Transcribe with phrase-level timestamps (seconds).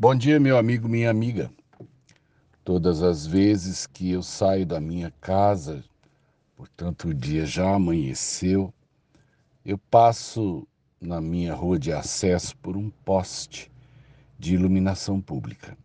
[0.00, 1.52] Bom dia, meu amigo, minha amiga.
[2.64, 5.84] Todas as vezes que eu saio da minha casa,
[6.56, 8.72] portanto o dia já amanheceu,
[9.62, 10.66] eu passo
[10.98, 13.70] na minha rua de acesso por um poste
[14.38, 15.76] de iluminação pública.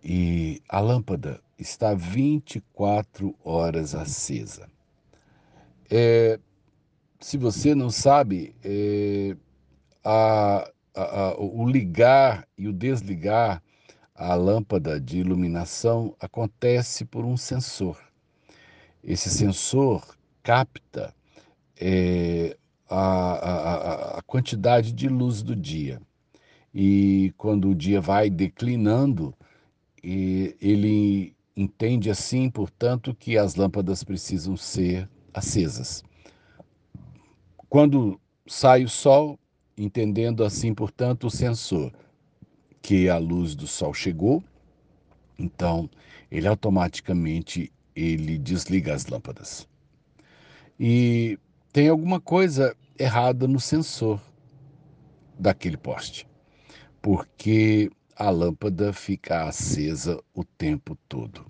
[0.00, 4.68] E a lâmpada está 24 horas acesa.
[5.90, 6.38] É,
[7.18, 9.36] se você não sabe, é,
[10.04, 13.62] a, a, a, o ligar e o desligar
[14.14, 17.98] a lâmpada de iluminação acontece por um sensor.
[19.02, 20.04] Esse sensor
[20.42, 21.14] capta
[21.80, 22.56] é,
[22.90, 26.00] a, a, quantidade de luz do dia.
[26.74, 29.34] E quando o dia vai declinando,
[30.02, 36.02] ele entende assim, portanto, que as lâmpadas precisam ser acesas.
[37.68, 39.38] Quando sai o sol,
[39.78, 41.92] entendendo assim, portanto, o sensor
[42.82, 44.42] que a luz do sol chegou,
[45.38, 45.88] então
[46.30, 49.68] ele automaticamente ele desliga as lâmpadas.
[50.78, 51.38] E
[51.72, 54.20] tem alguma coisa errada no sensor
[55.38, 56.26] daquele poste,
[57.00, 61.46] porque a lâmpada fica acesa o tempo todo.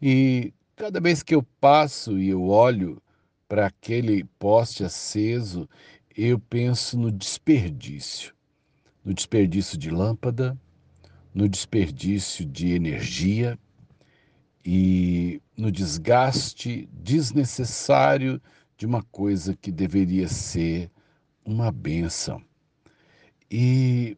[0.00, 3.00] E cada vez que eu passo e eu olho
[3.48, 5.68] para aquele poste aceso,
[6.16, 8.34] eu penso no desperdício,
[9.04, 10.58] no desperdício de lâmpada,
[11.34, 13.58] no desperdício de energia
[14.64, 18.40] e no desgaste desnecessário
[18.76, 20.90] de uma coisa que deveria ser
[21.44, 22.42] uma benção.
[23.50, 24.16] E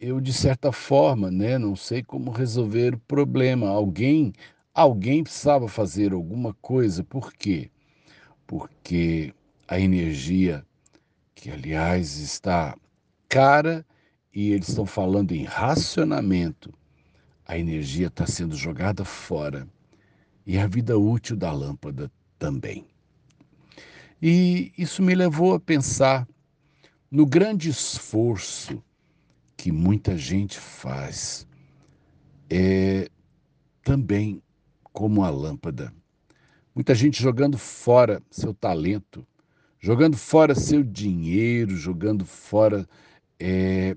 [0.00, 3.68] eu de certa forma, né, não sei como resolver o problema.
[3.68, 4.32] Alguém,
[4.72, 7.02] alguém precisava fazer alguma coisa.
[7.02, 7.70] Por quê?
[8.48, 9.34] porque
[9.68, 10.64] a energia,
[11.38, 12.76] que aliás está
[13.28, 13.86] cara,
[14.34, 16.74] e eles estão falando em racionamento,
[17.46, 19.66] a energia está sendo jogada fora
[20.44, 22.86] e a vida útil da lâmpada também.
[24.20, 26.26] E isso me levou a pensar
[27.10, 28.82] no grande esforço
[29.56, 31.46] que muita gente faz,
[32.50, 33.08] é
[33.82, 34.42] também
[34.92, 35.92] como a lâmpada
[36.78, 39.26] Muita gente jogando fora seu talento,
[39.80, 42.88] jogando fora seu dinheiro, jogando fora
[43.38, 43.96] é,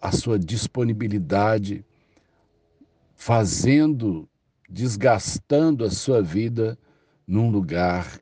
[0.00, 1.84] a sua disponibilidade,
[3.14, 4.28] fazendo,
[4.68, 6.78] desgastando a sua vida
[7.26, 8.20] num lugar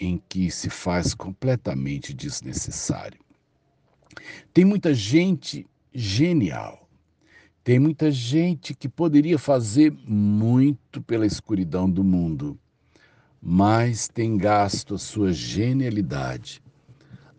[0.00, 3.20] em que se faz completamente desnecessário.
[4.54, 6.88] Tem muita gente genial,
[7.62, 12.58] tem muita gente que poderia fazer muito pela escuridão do mundo
[13.40, 16.62] mas tem gasto a sua genialidade,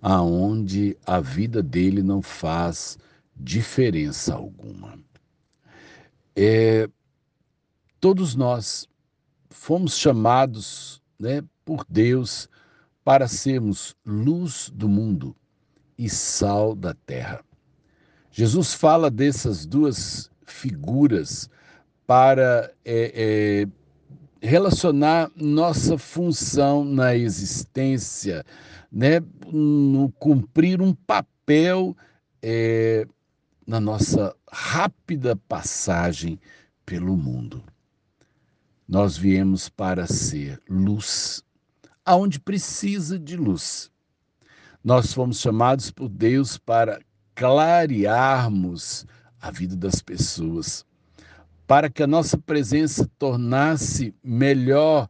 [0.01, 2.97] aonde a vida dele não faz
[3.35, 4.97] diferença alguma.
[6.35, 6.89] É,
[7.99, 8.87] todos nós
[9.49, 12.47] fomos chamados né, por Deus
[13.03, 15.35] para sermos luz do mundo
[15.97, 17.43] e sal da terra.
[18.31, 21.49] Jesus fala dessas duas figuras
[22.07, 23.67] para é, é,
[24.41, 28.45] relacionar nossa função na existência,
[28.91, 29.19] né,
[29.51, 31.95] no cumprir um papel
[32.41, 33.05] é,
[33.67, 36.39] na nossa rápida passagem
[36.85, 37.63] pelo mundo.
[38.87, 41.43] Nós viemos para ser luz,
[42.03, 43.91] aonde precisa de luz.
[44.83, 46.99] Nós fomos chamados por Deus para
[47.35, 49.05] clarearmos
[49.39, 50.85] a vida das pessoas
[51.69, 55.07] para que a nossa presença tornasse melhor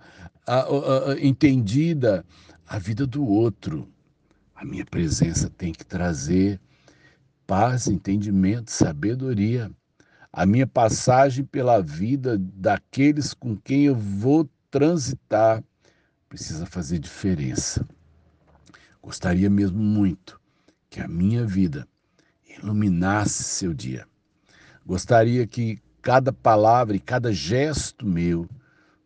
[1.22, 2.26] entendida
[2.68, 3.88] a vida do outro.
[4.54, 6.60] A minha presença tem que trazer
[7.48, 9.72] paz, entendimento, sabedoria.
[10.34, 15.64] A minha passagem pela vida daqueles com quem eu vou transitar
[16.28, 17.88] precisa fazer diferença.
[19.02, 20.38] Gostaria mesmo muito
[20.90, 21.88] que a minha vida
[22.62, 24.06] iluminasse seu dia.
[24.86, 28.48] Gostaria que cada palavra e cada gesto meu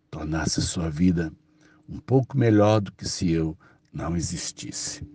[0.09, 1.33] tornasse a sua vida
[1.87, 3.57] um pouco melhor do que se eu
[3.91, 5.07] não existisse.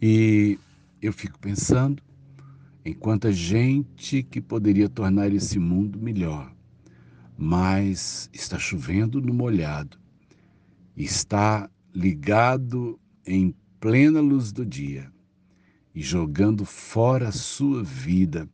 [0.00, 0.58] E
[1.00, 2.02] eu fico pensando
[2.84, 6.54] em quanta gente que poderia tornar esse mundo melhor,
[7.36, 9.98] mas está chovendo no molhado,
[10.96, 15.10] está ligado em plena luz do dia
[15.94, 18.48] e jogando fora a sua vida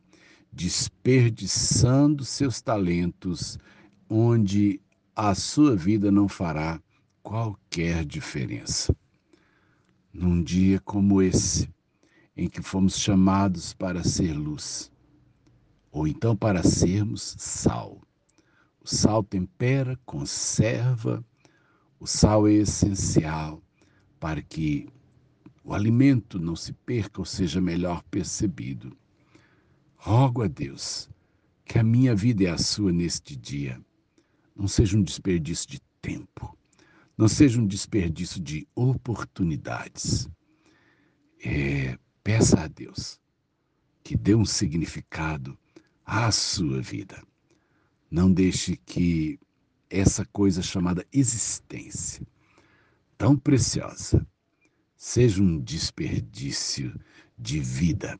[0.51, 3.57] desperdiçando seus talentos
[4.09, 4.81] onde
[5.15, 6.81] a sua vida não fará
[7.23, 8.95] qualquer diferença.
[10.13, 11.69] Num dia como esse,
[12.35, 14.91] em que fomos chamados para ser luz,
[15.91, 18.01] ou então para sermos sal.
[18.83, 21.23] O sal tempera, conserva,
[21.99, 23.61] o sal é essencial
[24.19, 24.89] para que
[25.63, 28.97] o alimento não se perca ou seja melhor percebido.
[30.03, 31.07] Rogo a Deus
[31.63, 33.79] que a minha vida e a sua neste dia
[34.55, 36.57] não seja um desperdício de tempo,
[37.15, 40.27] não seja um desperdício de oportunidades.
[41.45, 43.19] É, peça a Deus
[44.03, 45.55] que dê um significado
[46.03, 47.21] à sua vida.
[48.09, 49.39] Não deixe que
[49.87, 52.25] essa coisa chamada existência,
[53.19, 54.25] tão preciosa,
[54.97, 56.99] seja um desperdício
[57.37, 58.19] de vida.